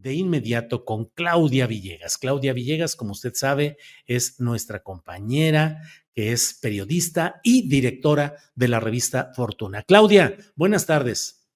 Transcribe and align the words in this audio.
De 0.00 0.14
inmediato 0.14 0.84
con 0.84 1.06
Claudia 1.06 1.66
Villegas. 1.66 2.16
Claudia 2.18 2.52
Villegas, 2.52 2.96
como 2.96 3.12
usted 3.12 3.34
sabe, 3.34 3.76
es 4.06 4.40
nuestra 4.40 4.82
compañera, 4.82 5.82
que 6.14 6.32
es 6.32 6.58
periodista 6.60 7.40
y 7.42 7.68
directora 7.68 8.36
de 8.54 8.68
la 8.68 8.80
revista 8.80 9.32
Fortuna. 9.34 9.82
Claudia, 9.82 10.36
buenas 10.56 10.86
tardes. 10.86 11.46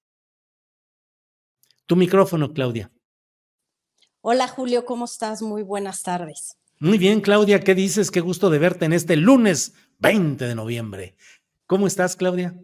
Tu 1.86 1.96
micrófono, 1.96 2.52
Claudia. 2.52 2.90
Hola 4.20 4.48
Julio, 4.48 4.84
¿cómo 4.84 5.04
estás? 5.04 5.42
Muy 5.42 5.62
buenas 5.62 6.02
tardes. 6.02 6.56
Muy 6.78 6.98
bien, 6.98 7.20
Claudia, 7.20 7.60
¿qué 7.60 7.74
dices? 7.74 8.10
Qué 8.10 8.20
gusto 8.20 8.50
de 8.50 8.58
verte 8.58 8.84
en 8.84 8.92
este 8.92 9.16
lunes 9.16 9.74
20 9.98 10.46
de 10.46 10.54
noviembre. 10.54 11.16
¿Cómo 11.66 11.86
estás, 11.86 12.16
Claudia? 12.16 12.58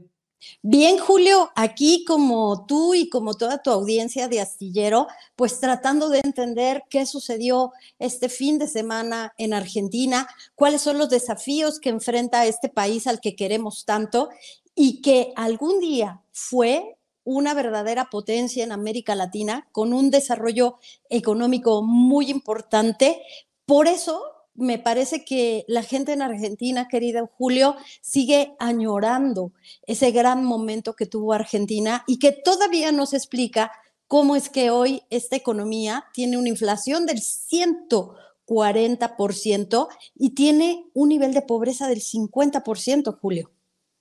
Bien, 0.62 0.98
Julio, 0.98 1.50
aquí 1.54 2.04
como 2.06 2.64
tú 2.66 2.94
y 2.94 3.08
como 3.08 3.34
toda 3.34 3.62
tu 3.62 3.70
audiencia 3.70 4.28
de 4.28 4.40
astillero, 4.40 5.06
pues 5.36 5.60
tratando 5.60 6.08
de 6.08 6.20
entender 6.24 6.84
qué 6.88 7.06
sucedió 7.06 7.72
este 7.98 8.28
fin 8.28 8.58
de 8.58 8.68
semana 8.68 9.34
en 9.38 9.52
Argentina, 9.52 10.28
cuáles 10.54 10.82
son 10.82 10.98
los 10.98 11.10
desafíos 11.10 11.78
que 11.78 11.90
enfrenta 11.90 12.46
este 12.46 12.68
país 12.68 13.06
al 13.06 13.20
que 13.20 13.36
queremos 13.36 13.84
tanto 13.84 14.30
y 14.74 15.02
que 15.02 15.32
algún 15.36 15.80
día 15.80 16.22
fue 16.32 16.96
una 17.24 17.54
verdadera 17.54 18.08
potencia 18.10 18.64
en 18.64 18.72
América 18.72 19.14
Latina 19.14 19.68
con 19.72 19.92
un 19.92 20.10
desarrollo 20.10 20.78
económico 21.08 21.82
muy 21.82 22.30
importante. 22.30 23.22
Por 23.66 23.88
eso 23.88 24.22
me 24.60 24.78
parece 24.78 25.24
que 25.24 25.64
la 25.66 25.82
gente 25.82 26.12
en 26.12 26.22
Argentina, 26.22 26.86
querida 26.86 27.28
Julio, 27.38 27.74
sigue 28.02 28.52
añorando 28.58 29.52
ese 29.86 30.10
gran 30.12 30.44
momento 30.44 30.94
que 30.94 31.06
tuvo 31.06 31.32
Argentina 31.32 32.04
y 32.06 32.18
que 32.18 32.32
todavía 32.32 32.92
nos 32.92 33.14
explica 33.14 33.72
cómo 34.06 34.36
es 34.36 34.50
que 34.50 34.68
hoy 34.70 35.00
esta 35.08 35.36
economía 35.36 36.04
tiene 36.12 36.36
una 36.36 36.50
inflación 36.50 37.06
del 37.06 37.20
140% 37.20 39.88
y 40.14 40.34
tiene 40.34 40.84
un 40.92 41.08
nivel 41.08 41.32
de 41.32 41.40
pobreza 41.42 41.88
del 41.88 42.00
50%, 42.00 43.18
Julio. 43.18 43.50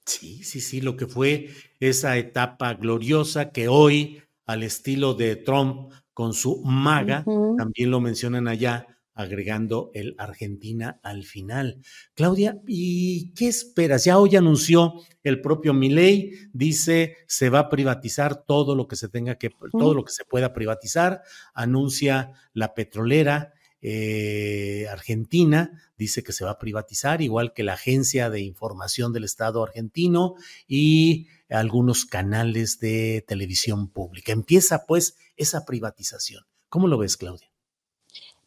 Sí, 0.06 0.44
sí, 0.44 0.60
sí, 0.60 0.82
lo 0.82 0.98
que 0.98 1.08
fue 1.08 1.52
esa 1.80 2.18
etapa 2.18 2.74
gloriosa 2.74 3.52
que 3.52 3.70
hoy, 3.70 4.22
al 4.46 4.64
estilo 4.64 5.14
de 5.14 5.38
Trump 5.38 5.94
con 6.14 6.34
su 6.34 6.62
maga, 6.64 7.24
también 7.58 7.92
lo 7.92 8.02
mencionan 8.02 8.50
allá, 8.50 8.99
agregando 9.20 9.92
el 9.94 10.16
Argentina 10.18 11.02
al 11.04 11.26
final. 11.26 11.82
Claudia, 12.16 12.62
¿y 12.66 13.34
qué 13.34 13.50
esperas? 13.50 14.06
Ya 14.06 14.18
hoy 14.18 14.38
anunció 14.38 14.94
el 15.24 15.42
propio 15.42 15.74
Milei, 15.74 16.32
dice 16.54 17.18
se 17.28 17.50
va 17.50 17.60
a 17.60 17.70
privatizar 17.70 18.46
todo 18.46 18.76
lo 18.76 18.88
que 18.88 18.96
se 18.96 19.10
tenga 19.10 19.36
que, 19.36 19.52
todo 19.74 19.94
lo 19.94 20.06
que 20.06 20.14
se 20.14 20.24
pueda 20.24 20.54
privatizar, 20.54 21.22
anuncia 21.54 22.32
la 22.54 22.74
petrolera 22.74 23.52
eh, 23.82 24.88
argentina, 24.90 25.92
dice 25.98 26.24
que 26.24 26.32
se 26.32 26.46
va 26.46 26.52
a 26.52 26.60
privatizar, 26.60 27.22
igual 27.22 27.52
que 27.52 27.64
la 27.64 27.74
Agencia 27.74 28.30
de 28.30 28.40
Información 28.40 29.12
del 29.12 29.26
Estado 29.26 29.62
argentino 29.62 30.36
y 30.66 31.28
algunos 31.50 32.06
canales 32.06 32.80
de 32.80 33.26
televisión 33.28 33.90
pública. 33.90 34.32
Empieza 34.32 34.86
pues 34.86 35.18
esa 35.36 35.66
privatización. 35.66 36.46
¿Cómo 36.70 36.88
lo 36.88 36.98
ves, 36.98 37.18
Claudia? 37.18 37.49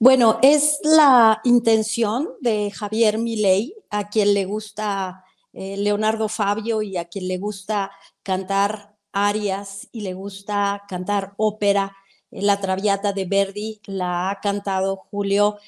Bueno, 0.02 0.40
es 0.42 0.80
la 0.82 1.40
intención 1.44 2.30
de 2.40 2.72
Javier 2.72 3.18
Milei, 3.18 3.72
a 3.88 4.08
quien 4.08 4.34
le 4.34 4.46
gusta 4.46 5.24
eh, 5.52 5.76
Leonardo 5.76 6.28
Fabio 6.28 6.82
y 6.82 6.96
a 6.96 7.04
quien 7.04 7.28
le 7.28 7.38
gusta 7.38 7.92
cantar 8.24 8.96
arias 9.12 9.86
y 9.92 10.00
le 10.00 10.14
gusta 10.14 10.82
cantar 10.88 11.34
ópera. 11.36 11.94
Eh, 12.32 12.42
La 12.42 12.60
Traviata 12.60 13.12
de 13.12 13.26
Verdi 13.26 13.80
la 13.86 14.30
ha 14.30 14.40
cantado 14.40 14.96
Julio, 14.96 15.58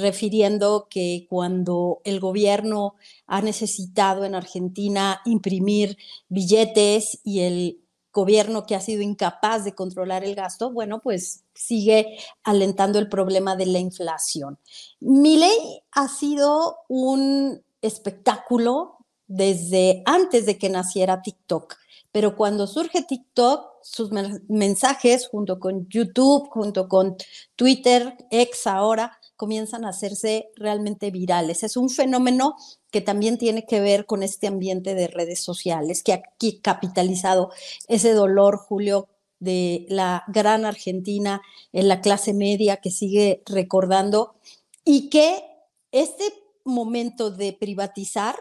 refiriendo 0.00 0.88
que 0.90 1.28
cuando 1.30 2.00
el 2.02 2.18
gobierno 2.18 2.96
ha 3.28 3.42
necesitado 3.42 4.24
en 4.24 4.34
Argentina 4.34 5.20
imprimir 5.24 5.98
billetes 6.28 7.20
y 7.22 7.42
el 7.42 7.83
gobierno 8.14 8.64
que 8.64 8.74
ha 8.74 8.80
sido 8.80 9.02
incapaz 9.02 9.64
de 9.64 9.74
controlar 9.74 10.24
el 10.24 10.34
gasto, 10.34 10.70
bueno, 10.70 11.00
pues 11.02 11.42
sigue 11.52 12.16
alentando 12.44 12.98
el 12.98 13.10
problema 13.10 13.56
de 13.56 13.66
la 13.66 13.80
inflación. 13.80 14.58
Milei 15.00 15.82
ha 15.90 16.08
sido 16.08 16.78
un 16.88 17.62
espectáculo 17.82 18.96
desde 19.26 20.02
antes 20.06 20.46
de 20.46 20.56
que 20.56 20.70
naciera 20.70 21.20
TikTok, 21.20 21.76
pero 22.12 22.36
cuando 22.36 22.66
surge 22.66 23.02
TikTok, 23.02 23.66
sus 23.82 24.10
men- 24.12 24.44
mensajes 24.48 25.28
junto 25.28 25.58
con 25.58 25.86
YouTube, 25.88 26.48
junto 26.48 26.88
con 26.88 27.16
Twitter, 27.56 28.16
ex 28.30 28.66
ahora, 28.66 29.18
comienzan 29.36 29.84
a 29.84 29.88
hacerse 29.88 30.50
realmente 30.54 31.10
virales. 31.10 31.64
Es 31.64 31.76
un 31.76 31.90
fenómeno 31.90 32.54
que 32.94 33.00
también 33.00 33.38
tiene 33.38 33.66
que 33.66 33.80
ver 33.80 34.06
con 34.06 34.22
este 34.22 34.46
ambiente 34.46 34.94
de 34.94 35.08
redes 35.08 35.42
sociales, 35.42 36.04
que 36.04 36.12
ha 36.12 36.22
capitalizado 36.62 37.50
ese 37.88 38.12
dolor, 38.12 38.56
Julio, 38.56 39.08
de 39.40 39.84
la 39.88 40.22
gran 40.28 40.64
Argentina 40.64 41.42
en 41.72 41.88
la 41.88 42.00
clase 42.00 42.32
media 42.32 42.76
que 42.76 42.92
sigue 42.92 43.42
recordando 43.46 44.36
y 44.84 45.10
que 45.10 45.44
este 45.90 46.22
momento 46.62 47.32
de 47.32 47.52
privatizar 47.52 48.36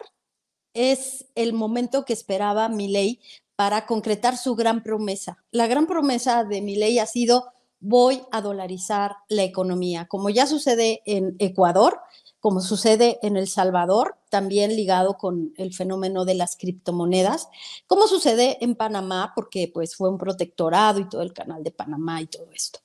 es 0.75 1.25
el 1.33 1.53
momento 1.53 2.05
que 2.05 2.13
esperaba 2.13 2.69
Milei 2.69 3.21
para 3.55 3.87
concretar 3.87 4.37
su 4.37 4.53
gran 4.53 4.83
promesa. 4.83 5.43
La 5.49 5.65
gran 5.65 5.87
promesa 5.87 6.43
de 6.43 6.61
Milei 6.61 6.99
ha 6.99 7.07
sido 7.07 7.53
voy 7.79 8.21
a 8.31 8.41
dolarizar 8.41 9.15
la 9.29 9.43
economía, 9.43 10.07
como 10.07 10.29
ya 10.29 10.45
sucede 10.45 11.01
en 11.05 11.35
Ecuador, 11.39 11.99
como 12.43 12.59
sucede 12.59 13.19
en 13.21 13.37
El 13.37 13.47
Salvador, 13.47 14.17
también 14.29 14.75
ligado 14.75 15.15
con 15.15 15.53
el 15.55 15.73
fenómeno 15.73 16.25
de 16.25 16.33
las 16.33 16.57
criptomonedas, 16.57 17.47
como 17.87 18.05
sucede 18.05 18.57
en 18.59 18.75
Panamá, 18.75 19.31
porque 19.33 19.71
pues 19.73 19.95
fue 19.95 20.09
un 20.09 20.17
protectorado 20.17 20.99
y 20.99 21.07
todo 21.07 21.21
el 21.21 21.31
canal 21.31 21.63
de 21.63 21.71
Panamá 21.71 22.21
y 22.21 22.27
todo 22.27 22.47
esto. 22.53 22.81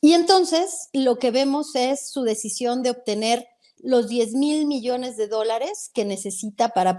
Y 0.00 0.14
entonces 0.14 0.88
lo 0.94 1.18
que 1.18 1.30
vemos 1.30 1.74
es 1.74 2.08
su 2.08 2.22
decisión 2.22 2.82
de 2.82 2.88
obtener 2.88 3.46
los 3.80 4.08
10 4.08 4.32
mil 4.32 4.66
millones 4.66 5.18
de 5.18 5.28
dólares 5.28 5.90
que 5.92 6.06
necesita 6.06 6.70
para, 6.70 6.96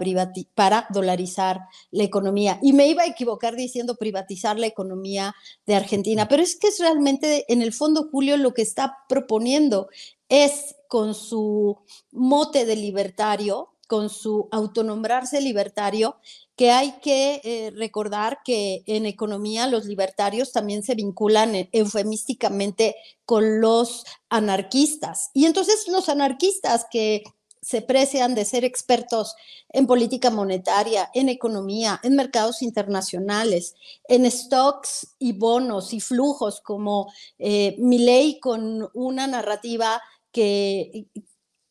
para 0.54 0.88
dolarizar 0.92 1.62
la 1.90 2.04
economía. 2.04 2.60
Y 2.62 2.74
me 2.74 2.88
iba 2.88 3.02
a 3.02 3.08
equivocar 3.08 3.56
diciendo 3.56 3.96
privatizar 3.96 4.60
la 4.60 4.68
economía 4.68 5.34
de 5.66 5.74
Argentina, 5.74 6.28
pero 6.28 6.44
es 6.44 6.56
que 6.56 6.68
es 6.68 6.78
realmente, 6.78 7.52
en 7.52 7.64
el 7.64 7.74
fondo, 7.74 8.10
Julio, 8.12 8.38
lo 8.38 8.54
que 8.54 8.62
está 8.62 8.96
proponiendo 9.10 9.90
es 10.30 10.76
con 10.88 11.14
su 11.14 11.78
mote 12.12 12.66
de 12.66 12.76
libertario, 12.76 13.74
con 13.88 14.10
su 14.10 14.48
autonombrarse 14.52 15.42
libertario, 15.42 16.18
que 16.56 16.72
hay 16.72 17.00
que 17.02 17.42
eh, 17.44 17.72
recordar 17.76 18.40
que 18.46 18.84
en 18.86 19.06
economía 19.06 19.66
los 19.66 19.86
libertarios 19.86 20.52
también 20.52 20.84
se 20.84 20.94
vinculan 20.94 21.70
eufemísticamente 21.72 22.96
con 23.26 23.62
los 23.62 24.06
anarquistas. 24.30 25.31
Y 25.34 25.46
entonces 25.46 25.88
los 25.88 26.08
anarquistas 26.08 26.86
que 26.92 27.24
se 27.62 27.81
precian 27.81 28.36
de 28.36 28.46
ser 28.46 28.64
expertos 28.64 29.36
en 29.70 29.86
política 29.86 30.30
monetaria, 30.30 31.10
en 31.14 31.30
economía, 31.30 32.00
en 32.04 32.16
mercados 32.16 32.62
internacionales, 32.62 33.76
en 34.08 34.30
stocks 34.30 35.16
y 35.20 35.34
bonos 35.34 35.94
y 35.94 36.00
flujos, 36.00 36.62
como 36.62 37.12
eh, 37.38 37.76
ley 37.80 38.40
con 38.40 38.90
una 38.94 39.28
narrativa 39.28 40.02
que, 40.31 41.08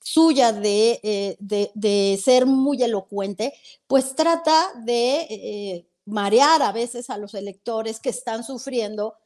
suya 0.09 0.59
eh, 0.65 1.37
de, 1.39 1.71
de, 1.75 2.21
ser 2.23 2.47
muy 2.47 2.83
elocuente, 2.83 3.53
pues 3.87 4.15
trata 4.15 4.73
de 4.85 5.27
eh, 5.29 5.87
marear 6.07 6.63
a 6.63 6.73
veces 6.73 7.11
a 7.11 7.19
los 7.19 7.35
electores 7.35 8.01
que 8.01 8.09
están 8.09 8.43
sufriendo 8.43 9.17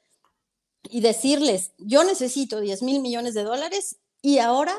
y 0.82 1.00
decirles, 1.00 1.72
yo 1.78 2.02
necesito 2.02 2.60
10 2.60 2.82
mil 2.82 3.00
millones 3.00 3.34
de 3.34 3.44
dólares 3.44 3.98
y 4.20 4.38
ahora, 4.38 4.74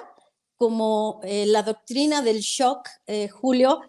como 0.58 1.22
eh, 1.24 1.46
la 1.46 1.64
doctrina 1.64 2.22
del 2.22 2.42
shock, 2.42 2.90
Julio, 3.32 3.82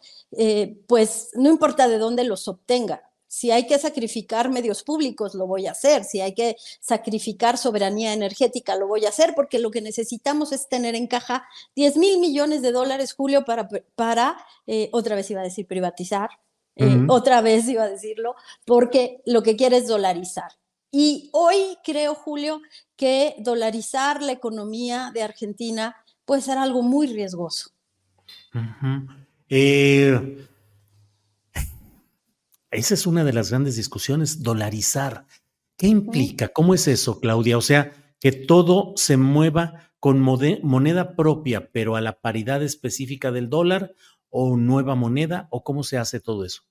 pues 0.87 1.31
no 1.35 1.51
importa 1.51 1.89
de 1.89 1.99
dónde 1.99 2.25
los 2.25 2.47
obtenga, 2.47 3.03
si 3.35 3.51
hay 3.51 3.67
que 3.67 3.81
sacrificar 3.81 4.49
medios 4.49 4.85
públicos, 4.85 5.35
lo 5.35 5.49
voy 5.49 5.67
a 5.67 5.73
hacer. 5.73 6.05
Si 6.05 6.21
hay 6.21 6.35
que 6.35 6.55
sacrificar 6.79 7.59
soberanía 7.59 8.13
energética, 8.13 8.77
lo 8.77 8.87
voy 8.87 9.07
a 9.07 9.09
hacer, 9.09 9.35
porque 9.35 9.59
lo 9.59 9.73
que 9.73 9.81
necesitamos 9.81 10.53
es 10.53 10.69
tener 10.69 10.95
en 10.95 11.09
caja 11.09 11.45
10 11.75 11.97
mil 11.97 12.21
millones 12.21 12.63
de 12.63 12.71
dólares, 12.71 13.13
Julio, 13.13 13.45
para, 13.45 13.69
para 13.97 14.37
eh, 14.69 14.89
otra 14.93 15.17
vez 15.17 15.29
iba 15.33 15.41
a 15.41 15.45
decir 15.45 15.67
privatizar, 15.67 16.31
eh, 16.77 17.07
otra 17.09 17.41
vez 17.41 17.67
iba 17.67 17.83
a 17.83 17.89
decirlo, 17.89 18.37
porque 18.65 19.21
lo 19.27 19.43
que 19.43 19.57
quiere 19.57 19.79
es 19.79 19.89
dolarizar. 19.89 20.53
Y 20.93 21.29
hoy 21.33 21.77
creo, 21.83 22.15
Julio, 22.15 22.63
que 22.95 23.35
dolarizar 23.39 24.23
la 24.23 24.31
economía 24.31 25.11
de 25.13 25.25
Argentina 25.25 25.97
puede 26.25 26.41
ser 26.41 26.57
algo 26.57 26.83
muy 26.83 27.09
riesgoso. 27.09 27.71
eh, 29.49 30.47
esa 32.75 32.95
es 32.95 33.07
una 33.07 33.25
de 33.25 33.33
las 33.33 33.51
grandes 33.51 33.77
discusiones, 33.77 34.43
dolarizar. 34.43 35.27
¿Qué 35.77 35.87
implica? 35.87 36.49
¿Cómo 36.49 36.75
es 36.75 36.87
eso, 36.89 37.21
Claudia? 37.21 37.57
O 37.57 37.63
sea, 37.63 37.93
que 38.21 38.33
todo 38.33 38.93
se 38.97 39.17
mueva 39.17 39.93
con 40.01 40.21
moneda 40.21 41.17
propia, 41.17 41.71
pero 41.73 41.97
a 41.97 42.01
la 42.01 42.21
paridad 42.21 42.63
específica 42.63 43.33
del 43.33 43.49
dólar 43.49 43.95
o 44.29 44.57
nueva 44.57 44.95
moneda, 44.95 45.49
o 45.51 45.65
cómo 45.65 45.83
se 45.83 45.97
hace 45.97 46.21
todo 46.21 46.45
eso? 46.45 46.63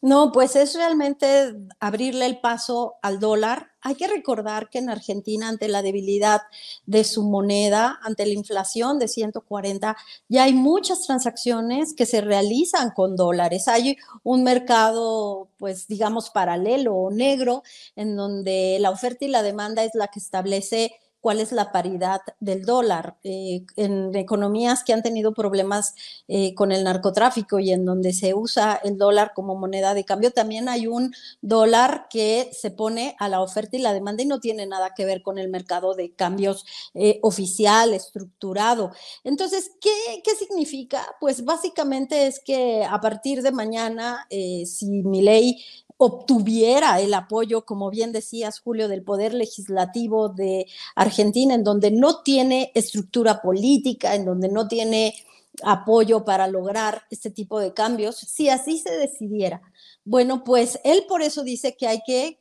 No, 0.00 0.30
pues 0.30 0.54
es 0.54 0.74
realmente 0.74 1.54
abrirle 1.80 2.26
el 2.26 2.38
paso 2.38 2.94
al 3.02 3.18
dólar. 3.18 3.72
Hay 3.80 3.96
que 3.96 4.06
recordar 4.06 4.70
que 4.70 4.78
en 4.78 4.90
Argentina, 4.90 5.48
ante 5.48 5.66
la 5.66 5.82
debilidad 5.82 6.42
de 6.86 7.02
su 7.02 7.24
moneda, 7.24 7.98
ante 8.02 8.24
la 8.24 8.32
inflación 8.34 9.00
de 9.00 9.08
140, 9.08 9.96
ya 10.28 10.44
hay 10.44 10.52
muchas 10.52 11.02
transacciones 11.04 11.94
que 11.94 12.06
se 12.06 12.20
realizan 12.20 12.90
con 12.92 13.16
dólares. 13.16 13.66
Hay 13.66 13.96
un 14.22 14.44
mercado, 14.44 15.48
pues 15.58 15.88
digamos, 15.88 16.30
paralelo 16.30 16.94
o 16.94 17.10
negro, 17.10 17.64
en 17.96 18.14
donde 18.14 18.78
la 18.80 18.90
oferta 18.90 19.24
y 19.24 19.28
la 19.28 19.42
demanda 19.42 19.82
es 19.82 19.94
la 19.94 20.06
que 20.08 20.20
establece 20.20 20.92
cuál 21.20 21.40
es 21.40 21.52
la 21.52 21.72
paridad 21.72 22.20
del 22.40 22.64
dólar. 22.64 23.16
Eh, 23.24 23.64
en 23.76 24.14
economías 24.14 24.84
que 24.84 24.92
han 24.92 25.02
tenido 25.02 25.32
problemas 25.34 25.94
eh, 26.28 26.54
con 26.54 26.72
el 26.72 26.84
narcotráfico 26.84 27.58
y 27.58 27.72
en 27.72 27.84
donde 27.84 28.12
se 28.12 28.34
usa 28.34 28.80
el 28.84 28.98
dólar 28.98 29.32
como 29.34 29.54
moneda 29.54 29.94
de 29.94 30.04
cambio, 30.04 30.30
también 30.30 30.68
hay 30.68 30.86
un 30.86 31.14
dólar 31.40 32.06
que 32.10 32.50
se 32.52 32.70
pone 32.70 33.16
a 33.18 33.28
la 33.28 33.40
oferta 33.40 33.76
y 33.76 33.80
la 33.80 33.92
demanda 33.92 34.22
y 34.22 34.26
no 34.26 34.40
tiene 34.40 34.66
nada 34.66 34.94
que 34.94 35.04
ver 35.04 35.22
con 35.22 35.38
el 35.38 35.48
mercado 35.48 35.94
de 35.94 36.12
cambios 36.12 36.64
eh, 36.94 37.18
oficial, 37.22 37.94
estructurado. 37.94 38.92
Entonces, 39.24 39.72
¿qué, 39.80 40.22
¿qué, 40.24 40.34
significa? 40.34 41.04
Pues 41.20 41.44
básicamente 41.44 42.26
es 42.26 42.40
que 42.40 42.84
a 42.84 43.00
partir 43.00 43.42
de 43.42 43.50
mañana, 43.50 44.26
si 44.30 45.02
mi 45.02 45.20
ley 45.22 45.62
obtuviera 45.98 47.00
el 47.00 47.12
apoyo, 47.12 47.64
como 47.66 47.90
bien 47.90 48.12
decías, 48.12 48.60
Julio, 48.60 48.88
del 48.88 49.02
Poder 49.02 49.34
Legislativo 49.34 50.28
de 50.28 50.66
Argentina, 50.94 51.54
en 51.54 51.64
donde 51.64 51.90
no 51.90 52.22
tiene 52.22 52.72
estructura 52.74 53.42
política, 53.42 54.14
en 54.14 54.24
donde 54.24 54.48
no 54.48 54.68
tiene 54.68 55.14
apoyo 55.62 56.24
para 56.24 56.46
lograr 56.46 57.02
este 57.10 57.30
tipo 57.30 57.58
de 57.60 57.74
cambios, 57.74 58.16
si 58.16 58.48
así 58.48 58.78
se 58.78 58.92
decidiera. 58.92 59.60
Bueno, 60.04 60.44
pues 60.44 60.80
él 60.84 61.04
por 61.08 61.20
eso 61.20 61.42
dice 61.42 61.76
que 61.76 61.88
hay 61.88 62.00
que 62.06 62.38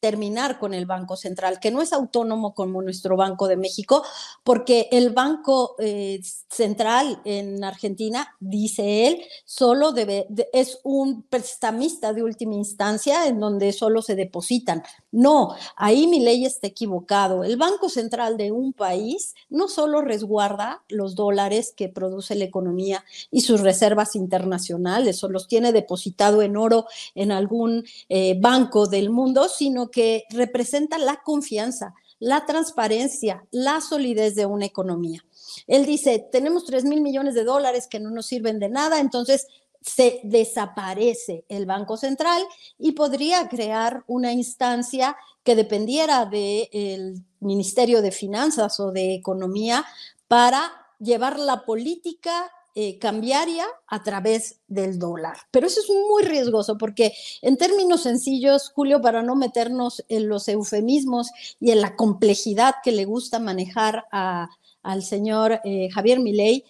terminar 0.00 0.58
con 0.58 0.74
el 0.74 0.86
Banco 0.86 1.16
Central, 1.16 1.58
que 1.60 1.70
no 1.70 1.82
es 1.82 1.92
autónomo 1.92 2.54
como 2.54 2.82
nuestro 2.82 3.16
Banco 3.16 3.48
de 3.48 3.56
México, 3.56 4.04
porque 4.44 4.88
el 4.92 5.10
Banco 5.10 5.74
eh, 5.78 6.20
Central 6.48 7.20
en 7.24 7.64
Argentina, 7.64 8.36
dice 8.38 9.08
él, 9.08 9.22
solo 9.44 9.92
debe, 9.92 10.26
es 10.52 10.80
un 10.84 11.22
prestamista 11.22 12.12
de 12.12 12.22
última 12.22 12.54
instancia 12.54 13.26
en 13.26 13.40
donde 13.40 13.72
solo 13.72 14.02
se 14.02 14.14
depositan. 14.14 14.82
No, 15.10 15.54
ahí 15.76 16.06
mi 16.06 16.20
ley 16.20 16.44
está 16.44 16.68
equivocado. 16.68 17.42
El 17.42 17.56
Banco 17.56 17.88
Central 17.88 18.36
de 18.36 18.52
un 18.52 18.72
país 18.72 19.34
no 19.50 19.68
solo 19.68 20.00
resguarda 20.00 20.82
los 20.88 21.14
dólares 21.14 21.72
que 21.76 21.88
produce 21.88 22.34
la 22.34 22.44
economía 22.44 23.04
y 23.30 23.40
sus 23.40 23.60
reservas 23.60 24.14
internacionales, 24.14 25.22
o 25.24 25.28
los 25.28 25.48
tiene 25.48 25.72
depositado 25.72 26.42
en 26.42 26.56
oro 26.56 26.86
en 27.14 27.32
algún 27.32 27.84
eh, 28.08 28.38
banco 28.38 28.86
del 28.86 29.10
mundo, 29.10 29.48
sino 29.48 29.87
que 29.90 30.24
representa 30.30 30.98
la 30.98 31.22
confianza, 31.22 31.94
la 32.18 32.46
transparencia, 32.46 33.44
la 33.50 33.80
solidez 33.80 34.34
de 34.34 34.46
una 34.46 34.66
economía. 34.66 35.24
Él 35.66 35.86
dice, 35.86 36.26
tenemos 36.30 36.64
3 36.64 36.84
mil 36.84 37.00
millones 37.00 37.34
de 37.34 37.44
dólares 37.44 37.86
que 37.88 38.00
no 38.00 38.10
nos 38.10 38.26
sirven 38.26 38.58
de 38.58 38.68
nada, 38.68 39.00
entonces 39.00 39.46
se 39.80 40.20
desaparece 40.24 41.44
el 41.48 41.66
Banco 41.66 41.96
Central 41.96 42.42
y 42.78 42.92
podría 42.92 43.48
crear 43.48 44.04
una 44.06 44.32
instancia 44.32 45.16
que 45.44 45.56
dependiera 45.56 46.26
del 46.26 47.24
Ministerio 47.40 48.02
de 48.02 48.10
Finanzas 48.10 48.80
o 48.80 48.90
de 48.90 49.14
Economía 49.14 49.84
para 50.26 50.72
llevar 50.98 51.38
la 51.38 51.64
política 51.64 52.50
eh, 52.80 52.96
cambiaria 53.00 53.66
a 53.88 54.04
través 54.04 54.60
del 54.68 55.00
dólar. 55.00 55.36
Pero 55.50 55.66
eso 55.66 55.80
es 55.80 55.90
muy 55.90 56.22
riesgoso 56.22 56.78
porque 56.78 57.12
en 57.42 57.56
términos 57.56 58.04
sencillos, 58.04 58.70
Julio, 58.72 59.02
para 59.02 59.20
no 59.20 59.34
meternos 59.34 60.04
en 60.08 60.28
los 60.28 60.46
eufemismos 60.46 61.32
y 61.58 61.72
en 61.72 61.80
la 61.80 61.96
complejidad 61.96 62.76
que 62.84 62.92
le 62.92 63.04
gusta 63.04 63.40
manejar 63.40 64.04
al 64.12 65.02
señor 65.02 65.60
eh, 65.64 65.88
Javier 65.90 66.20
Milei, 66.20 66.64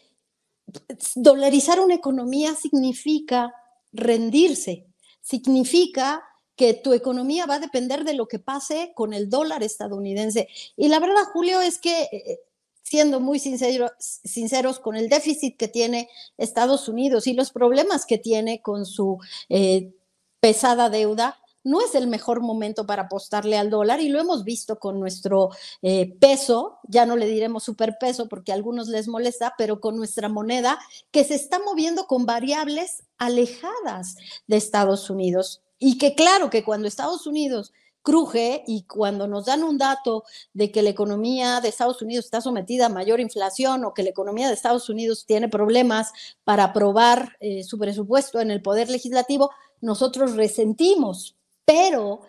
dolarizar 1.14 1.78
una 1.78 1.96
economía 1.96 2.54
significa 2.54 3.52
rendirse, 3.92 4.86
significa 5.20 6.22
que 6.56 6.72
tu 6.72 6.94
economía 6.94 7.44
va 7.44 7.56
a 7.56 7.60
depender 7.60 8.04
de 8.04 8.14
lo 8.14 8.28
que 8.28 8.38
pase 8.38 8.92
con 8.94 9.12
el 9.12 9.28
dólar 9.28 9.62
estadounidense. 9.62 10.48
Y 10.74 10.88
la 10.88 11.00
verdad, 11.00 11.24
Julio, 11.34 11.60
es 11.60 11.76
que 11.76 12.04
eh, 12.04 12.40
siendo 12.88 13.21
muy 13.21 13.38
sinceros 13.38 14.80
con 14.80 14.97
el 14.97 15.09
déficit 15.09 15.57
que 15.57 15.68
tiene 15.68 16.09
Estados 16.38 16.88
Unidos 16.88 17.26
y 17.26 17.35
los 17.35 17.50
problemas 17.50 18.07
que 18.07 18.18
tiene 18.18 18.62
con 18.62 18.87
su 18.87 19.18
eh, 19.49 19.92
pesada 20.40 20.88
deuda, 20.88 21.38
no 21.64 21.83
es 21.83 21.95
el 21.95 22.07
mejor 22.07 22.40
momento 22.40 22.87
para 22.87 23.02
apostarle 23.02 23.59
al 23.59 23.68
dólar 23.68 24.00
y 24.00 24.09
lo 24.09 24.21
hemos 24.21 24.45
visto 24.45 24.78
con 24.78 24.99
nuestro 24.99 25.50
eh, 25.83 26.16
peso, 26.18 26.78
ya 26.85 27.04
no 27.04 27.16
le 27.16 27.26
diremos 27.26 27.64
superpeso 27.64 28.26
porque 28.28 28.52
a 28.52 28.54
algunos 28.54 28.88
les 28.88 29.07
molesta, 29.07 29.54
pero 29.59 29.80
con 29.80 29.97
nuestra 29.97 30.30
moneda 30.30 30.78
que 31.11 31.25
se 31.25 31.35
está 31.35 31.59
moviendo 31.59 32.07
con 32.07 32.25
variables 32.25 33.02
alejadas 33.18 34.16
de 34.47 34.57
Estados 34.57 35.11
Unidos. 35.11 35.62
Y 35.78 35.99
que 35.99 36.14
claro 36.14 36.49
que 36.49 36.64
cuando 36.64 36.88
Estados 36.88 37.26
Unidos 37.26 37.73
cruje 38.08 38.64
y 38.66 38.84
cuando 38.84 39.28
nos 39.28 39.44
dan 39.44 39.62
un 39.62 39.76
dato 39.76 40.24
de 40.54 40.72
que 40.72 40.80
la 40.80 40.88
economía 40.88 41.60
de 41.60 41.68
Estados 41.68 42.00
Unidos 42.00 42.24
está 42.24 42.40
sometida 42.40 42.86
a 42.86 42.88
mayor 42.88 43.20
inflación 43.20 43.84
o 43.84 43.92
que 43.92 44.02
la 44.02 44.08
economía 44.08 44.48
de 44.48 44.54
Estados 44.54 44.88
Unidos 44.88 45.26
tiene 45.26 45.50
problemas 45.50 46.14
para 46.42 46.64
aprobar 46.64 47.36
eh, 47.38 47.64
su 47.64 47.78
presupuesto 47.78 48.40
en 48.40 48.50
el 48.50 48.62
Poder 48.62 48.88
Legislativo, 48.88 49.50
nosotros 49.82 50.36
resentimos, 50.36 51.36
pero 51.66 52.22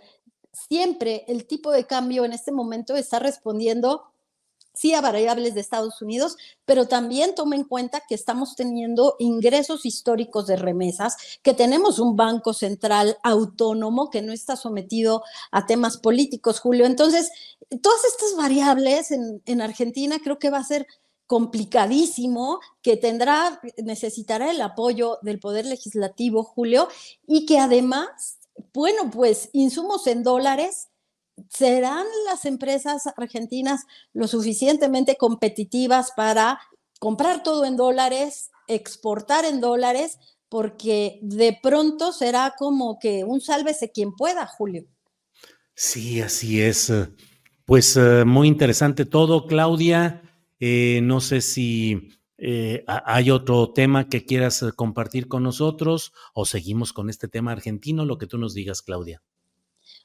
siempre 0.51 1.23
el 1.29 1.45
tipo 1.45 1.71
de 1.71 1.85
cambio 1.85 2.25
en 2.25 2.33
este 2.33 2.51
momento 2.51 2.97
está 2.97 3.19
respondiendo 3.19 4.03
sí 4.73 4.93
a 4.93 5.01
variables 5.01 5.53
de 5.53 5.61
Estados 5.61 6.01
Unidos, 6.01 6.37
pero 6.65 6.87
también 6.87 7.35
tome 7.35 7.55
en 7.55 7.63
cuenta 7.63 8.03
que 8.07 8.15
estamos 8.15 8.55
teniendo 8.55 9.15
ingresos 9.19 9.85
históricos 9.85 10.47
de 10.47 10.55
remesas, 10.55 11.17
que 11.41 11.53
tenemos 11.53 11.99
un 11.99 12.15
banco 12.15 12.53
central 12.53 13.17
autónomo 13.23 14.09
que 14.09 14.21
no 14.21 14.33
está 14.33 14.55
sometido 14.55 15.23
a 15.51 15.65
temas 15.65 15.97
políticos, 15.97 16.59
Julio. 16.59 16.85
Entonces, 16.85 17.31
todas 17.81 18.03
estas 18.05 18.35
variables 18.37 19.11
en, 19.11 19.41
en 19.45 19.61
Argentina 19.61 20.17
creo 20.23 20.39
que 20.39 20.49
va 20.49 20.59
a 20.59 20.63
ser 20.63 20.87
complicadísimo 21.29 22.59
que 22.81 22.97
tendrá, 22.97 23.61
necesitará 23.77 24.49
el 24.49 24.61
apoyo 24.61 25.19
del 25.21 25.39
Poder 25.39 25.63
Legislativo, 25.65 26.43
Julio, 26.43 26.87
y 27.27 27.45
que 27.45 27.59
además, 27.59 28.39
bueno, 28.73 29.11
pues 29.11 29.49
insumos 29.53 30.07
en 30.07 30.23
dólares 30.23 30.88
¿serán 31.49 32.05
las 32.25 32.45
empresas 32.45 33.07
argentinas 33.17 33.85
lo 34.13 34.27
suficientemente 34.27 35.15
competitivas 35.17 36.11
para 36.15 36.59
comprar 36.99 37.43
todo 37.43 37.65
en 37.65 37.77
dólares, 37.77 38.51
exportar 38.67 39.45
en 39.45 39.61
dólares? 39.61 40.17
Porque 40.49 41.19
de 41.21 41.57
pronto 41.61 42.11
será 42.11 42.55
como 42.57 42.97
que 42.99 43.23
un 43.23 43.39
sálvese 43.39 43.91
quien 43.91 44.15
pueda, 44.15 44.47
Julio. 44.47 44.85
Sí, 45.75 46.21
así 46.21 46.61
es. 46.61 46.91
Pues 47.65 47.95
eh, 47.97 48.25
muy 48.25 48.47
interesante 48.47 49.05
todo, 49.05 49.45
Claudia. 49.45 50.23
Eh, 50.59 51.01
no 51.03 51.21
sé 51.21 51.39
si 51.41 52.09
eh, 52.37 52.83
hay 52.87 53.31
otro 53.31 53.73
tema 53.73 54.09
que 54.09 54.25
quieras 54.25 54.65
compartir 54.75 55.27
con 55.27 55.43
nosotros 55.43 56.13
o 56.33 56.45
seguimos 56.45 56.93
con 56.93 57.09
este 57.09 57.27
tema 57.27 57.51
argentino, 57.51 58.05
lo 58.05 58.17
que 58.17 58.27
tú 58.27 58.37
nos 58.37 58.53
digas, 58.53 58.81
Claudia. 58.81 59.21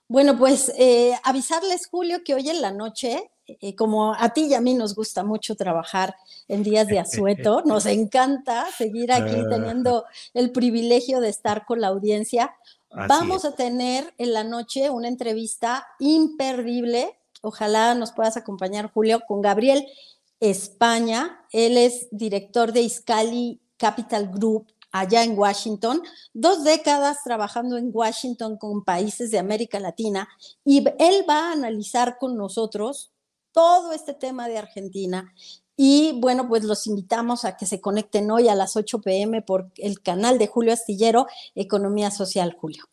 Bueno, 0.09 0.37
pues 0.39 0.73
eh, 0.77 1.15
avisarles, 1.25 1.87
Julio, 1.87 2.23
que 2.25 2.35
hoy 2.35 2.51
en 2.51 2.61
la 2.61 2.71
noche, 2.71 3.31
eh, 3.47 3.75
como 3.75 4.15
a 4.15 4.33
ti 4.35 4.47
y 4.47 4.55
a 4.55 4.61
mí 4.61 4.75
nos 4.75 4.95
gusta 4.95 5.25
mucho 5.25 5.57
trabajar 5.57 6.15
en 6.47 6.63
días 6.63 6.87
de 6.89 6.99
asueto, 6.99 7.63
nos 7.67 7.87
encanta 7.87 8.67
seguir 8.77 9.13
aquí 9.13 9.37
ah. 9.37 9.49
teniendo 9.49 10.05
el 10.35 10.53
privilegio 10.53 11.21
de 11.21 11.31
estar 11.31 11.65
con 11.65 11.81
la 11.81 11.89
audiencia. 11.89 12.55
Vamos 12.91 13.45
a 13.45 13.57
tener 13.57 14.15
en 14.19 14.33
la 14.33 14.45
noche 14.45 14.89
una 14.89 15.09
entrevista 15.09 15.85
imperdible. 15.99 17.19
Ojalá 17.43 17.95
nos 17.95 18.13
puedas 18.13 18.37
acompañar, 18.37 18.93
Julio, 18.93 19.23
con 19.27 19.43
Gabriel 19.43 19.85
España. 20.39 21.45
Él 21.51 21.77
es 21.77 22.07
director 22.13 22.73
de 22.73 22.83
Iscali 22.83 23.61
Capital 23.77 24.29
Group 24.29 24.67
allá 24.95 25.25
en 25.25 25.37
Washington, 25.37 26.03
dos 26.33 26.63
décadas 26.63 27.19
trabajando 27.25 27.77
en 27.77 27.91
Washington 27.93 28.57
con 28.57 28.85
países 28.85 29.33
de 29.33 29.41
América 29.41 29.81
Latina 29.81 30.29
y 30.65 30.87
él 31.01 31.25
va 31.29 31.49
a 31.49 31.53
analizar 31.53 32.17
con 32.17 32.37
nosotros 32.37 33.11
todo 33.51 33.93
este 33.93 34.15
tema 34.15 34.47
de 34.47 34.57
Argentina. 34.57 35.35
Y 35.77 36.17
bueno, 36.21 36.47
pues 36.49 36.63
los 36.63 36.87
invitamos 36.87 37.45
a 37.45 37.57
que 37.57 37.67
se 37.67 37.81
conecten 37.81 38.31
hoy 38.31 38.47
a 38.47 38.55
las 38.55 38.77
8 38.77 39.01
pm 39.01 39.43
por 39.43 39.73
el 39.79 40.01
canal 40.01 40.39
de 40.39 40.47
Julio 40.47 40.73
Astillero, 40.73 41.27
Economía 41.57 42.13
Social, 42.13 42.57
Julio. 42.57 42.85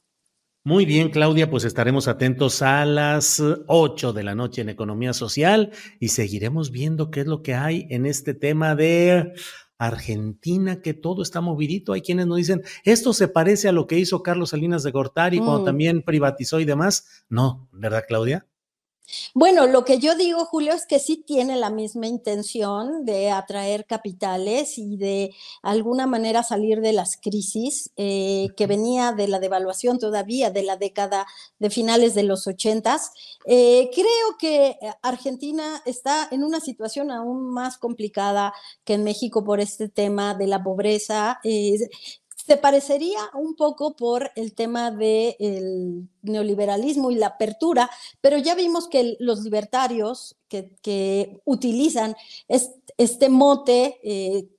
Muy 0.64 0.86
bien, 0.86 1.10
Claudia, 1.10 1.52
pues 1.52 1.66
estaremos 1.66 2.08
atentos 2.08 2.64
a 2.64 2.84
las 2.86 3.40
8 3.68 4.14
de 4.14 4.24
la 4.24 4.34
noche 4.34 4.62
en 4.62 4.70
Economía 4.70 5.14
Social 5.14 5.72
y 6.00 6.10
seguiremos 6.10 6.72
viendo 6.72 7.12
qué 7.12 7.22
es 7.22 7.28
lo 7.28 7.44
que 7.44 7.54
hay 7.54 7.86
en 7.92 8.08
este 8.08 8.34
tema 8.34 8.76
de 8.76 9.34
Argentina, 9.82 10.80
que 10.80 10.94
todo 10.94 11.24
está 11.24 11.42
movidito. 11.42 11.94
Hay 11.94 12.02
quienes 12.02 12.28
nos 12.28 12.38
dicen, 12.38 12.62
esto 12.84 13.14
se 13.14 13.28
parece 13.28 13.68
a 13.68 13.72
lo 13.72 13.88
que 13.88 13.98
hizo 13.98 14.22
Carlos 14.22 14.52
Salinas 14.52 14.84
de 14.84 14.92
Gortari 14.92 15.40
cuando 15.40 15.62
mm. 15.62 15.66
también 15.66 16.02
privatizó 16.04 16.60
y 16.60 16.66
demás. 16.66 17.26
No, 17.30 17.68
¿verdad, 17.72 18.04
Claudia? 18.08 18.46
Bueno, 19.34 19.68
lo 19.68 19.84
que 19.86 20.00
yo 20.00 20.16
digo, 20.16 20.46
Julio, 20.46 20.74
es 20.74 20.86
que 20.86 21.00
sí 21.00 21.18
tiene 21.18 21.58
la 21.58 21.70
misma 21.70 22.08
intención 22.08 23.06
de 23.06 23.30
atraer 23.30 23.86
capitales 23.86 24.78
y 24.78 24.98
de 24.98 25.34
alguna 25.62 26.08
manera 26.08 26.44
salir 26.44 26.82
de 26.82 26.94
las 26.94 27.18
crisis 27.18 27.92
eh, 27.98 28.48
que 28.56 28.68
venía 28.68 29.12
de 29.12 29.28
la 29.28 29.40
devaluación 29.40 30.00
todavía 30.00 30.50
de 30.52 30.64
la 30.64 30.78
década 30.78 31.28
de 31.60 31.70
finales 31.70 32.14
de 32.16 32.24
los 32.24 32.48
ochentas. 32.48 33.12
Eh, 33.46 33.90
creo 33.94 34.38
que 34.40 34.78
Argentina 35.02 35.82
está 35.86 36.28
en 36.32 36.44
una 36.44 36.60
situación 36.60 37.12
aún 37.12 37.52
más 37.52 37.78
complicada 37.78 38.54
que 38.86 38.94
en 38.94 39.04
México 39.04 39.44
por 39.44 39.60
este 39.60 39.90
tema 39.90 40.36
de 40.36 40.48
la 40.48 40.64
pobreza. 40.64 41.40
Eh, 41.44 41.90
se 42.46 42.58
parecería 42.58 43.20
un 43.34 43.56
poco 43.56 43.96
por 43.96 44.32
el 44.36 44.54
tema 44.54 44.92
del 44.92 46.08
neoliberalismo 46.22 47.12
y 47.12 47.16
la 47.16 47.28
apertura, 47.28 47.90
pero 48.20 48.38
ya 48.38 48.56
vimos 48.56 48.88
que 48.88 49.16
los 49.20 49.44
libertarios 49.44 50.38
que, 50.48 51.40
utilizan 51.46 52.16
este, 52.48 53.30
mote 53.30 54.00
eh, 54.04 54.50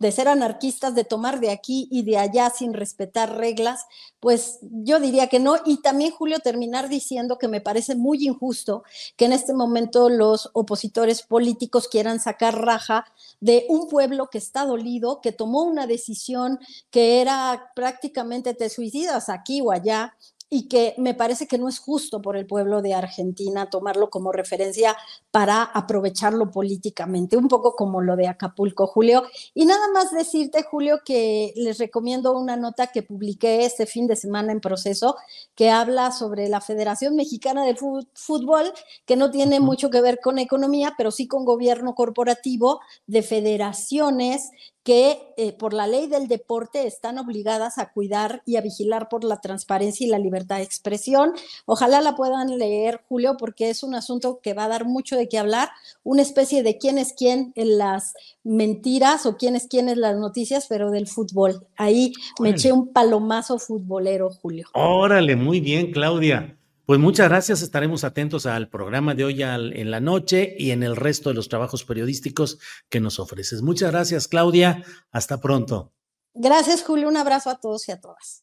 de 0.00 0.10
ser 0.10 0.28
anarquistas, 0.28 0.94
de 0.94 1.04
tomar 1.04 1.40
de 1.40 1.50
aquí 1.50 1.86
y 1.90 2.02
de 2.02 2.16
allá 2.16 2.50
sin 2.50 2.72
respetar 2.72 3.36
reglas, 3.36 3.84
pues 4.18 4.58
yo 4.62 4.98
diría 4.98 5.28
que 5.28 5.38
no. 5.38 5.56
Y 5.66 5.82
también, 5.82 6.10
Julio, 6.10 6.38
terminar 6.40 6.88
diciendo 6.88 7.38
que 7.38 7.48
me 7.48 7.60
parece 7.60 7.94
muy 7.94 8.26
injusto 8.26 8.82
que 9.16 9.26
en 9.26 9.32
este 9.32 9.52
momento 9.52 10.08
los 10.08 10.50
opositores 10.54 11.22
políticos 11.22 11.86
quieran 11.86 12.18
sacar 12.18 12.58
raja 12.58 13.04
de 13.40 13.66
un 13.68 13.88
pueblo 13.88 14.28
que 14.30 14.38
está 14.38 14.64
dolido, 14.64 15.20
que 15.20 15.32
tomó 15.32 15.62
una 15.64 15.86
decisión 15.86 16.58
que 16.90 17.20
era 17.20 17.70
prácticamente 17.76 18.54
te 18.54 18.70
suicidas 18.70 19.28
aquí 19.28 19.60
o 19.60 19.70
allá, 19.70 20.16
y 20.52 20.66
que 20.66 20.94
me 20.98 21.14
parece 21.14 21.46
que 21.46 21.58
no 21.58 21.68
es 21.68 21.78
justo 21.78 22.20
por 22.20 22.36
el 22.36 22.44
pueblo 22.44 22.82
de 22.82 22.92
Argentina 22.92 23.70
tomarlo 23.70 24.10
como 24.10 24.32
referencia 24.32 24.96
para 25.30 25.62
aprovecharlo 25.62 26.50
políticamente, 26.50 27.36
un 27.36 27.46
poco 27.46 27.76
como 27.76 28.00
lo 28.00 28.16
de 28.16 28.26
Acapulco, 28.26 28.88
Julio. 28.88 29.22
Y 29.54 29.64
nada 29.64 29.86
más 29.94 30.10
decirte, 30.10 30.64
Julio, 30.64 31.02
que 31.04 31.52
les 31.54 31.78
recomiendo 31.78 32.36
una 32.36 32.56
nota 32.56 32.88
que 32.88 33.04
publiqué 33.04 33.64
este 33.64 33.86
fin 33.86 34.08
de 34.08 34.16
semana 34.16 34.50
en 34.50 34.60
proceso, 34.60 35.16
que 35.54 35.70
habla 35.70 36.10
sobre 36.10 36.48
la 36.48 36.60
Federación 36.60 37.14
Mexicana 37.14 37.64
de 37.64 37.76
Fútbol, 38.14 38.72
que 39.06 39.14
no 39.14 39.30
tiene 39.30 39.60
mucho 39.60 39.88
que 39.88 40.00
ver 40.00 40.18
con 40.20 40.40
economía, 40.40 40.94
pero 40.98 41.12
sí 41.12 41.28
con 41.28 41.44
gobierno 41.44 41.94
corporativo 41.94 42.80
de 43.06 43.22
federaciones 43.22 44.50
que 44.90 45.20
eh, 45.36 45.52
por 45.52 45.72
la 45.72 45.86
ley 45.86 46.08
del 46.08 46.26
deporte 46.26 46.84
están 46.84 47.16
obligadas 47.18 47.78
a 47.78 47.92
cuidar 47.92 48.42
y 48.44 48.56
a 48.56 48.60
vigilar 48.60 49.08
por 49.08 49.22
la 49.22 49.40
transparencia 49.40 50.04
y 50.04 50.10
la 50.10 50.18
libertad 50.18 50.56
de 50.56 50.64
expresión. 50.64 51.30
Ojalá 51.64 52.00
la 52.00 52.16
puedan 52.16 52.58
leer, 52.58 53.00
Julio, 53.08 53.36
porque 53.38 53.70
es 53.70 53.84
un 53.84 53.94
asunto 53.94 54.40
que 54.42 54.52
va 54.52 54.64
a 54.64 54.68
dar 54.68 54.86
mucho 54.86 55.14
de 55.14 55.28
qué 55.28 55.38
hablar, 55.38 55.68
una 56.02 56.22
especie 56.22 56.64
de 56.64 56.76
quién 56.76 56.98
es 56.98 57.12
quién 57.12 57.52
en 57.54 57.78
las 57.78 58.14
mentiras 58.42 59.26
o 59.26 59.36
quién 59.36 59.54
es 59.54 59.68
quién 59.68 59.88
en 59.88 60.00
las 60.00 60.16
noticias, 60.16 60.66
pero 60.68 60.90
del 60.90 61.06
fútbol. 61.06 61.68
Ahí 61.76 62.12
me 62.40 62.50
eché 62.50 62.72
un 62.72 62.88
palomazo 62.92 63.60
futbolero, 63.60 64.30
Julio. 64.42 64.66
Órale, 64.74 65.36
muy 65.36 65.60
bien, 65.60 65.92
Claudia. 65.92 66.56
Pues 66.90 66.98
muchas 66.98 67.28
gracias, 67.28 67.62
estaremos 67.62 68.02
atentos 68.02 68.46
al 68.46 68.68
programa 68.68 69.14
de 69.14 69.22
hoy 69.22 69.44
en 69.44 69.92
la 69.92 70.00
noche 70.00 70.56
y 70.58 70.72
en 70.72 70.82
el 70.82 70.96
resto 70.96 71.28
de 71.28 71.36
los 71.36 71.48
trabajos 71.48 71.84
periodísticos 71.84 72.58
que 72.88 72.98
nos 72.98 73.20
ofreces. 73.20 73.62
Muchas 73.62 73.92
gracias, 73.92 74.26
Claudia. 74.26 74.82
Hasta 75.12 75.40
pronto. 75.40 75.92
Gracias, 76.34 76.82
Julio. 76.82 77.06
Un 77.06 77.16
abrazo 77.16 77.48
a 77.48 77.60
todos 77.60 77.88
y 77.88 77.92
a 77.92 78.00
todas. 78.00 78.42